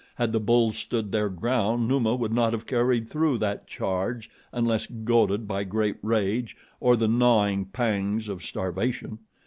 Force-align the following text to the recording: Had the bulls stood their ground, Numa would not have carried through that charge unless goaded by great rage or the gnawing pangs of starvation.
Had 0.15 0.31
the 0.31 0.39
bulls 0.39 0.77
stood 0.77 1.11
their 1.11 1.29
ground, 1.29 1.87
Numa 1.87 2.15
would 2.15 2.33
not 2.33 2.53
have 2.53 2.65
carried 2.65 3.07
through 3.07 3.37
that 3.37 3.67
charge 3.67 4.31
unless 4.51 4.87
goaded 4.87 5.47
by 5.47 5.63
great 5.63 5.97
rage 6.01 6.57
or 6.79 6.95
the 6.97 7.07
gnawing 7.07 7.65
pangs 7.65 8.27
of 8.27 8.41
starvation. 8.41 9.19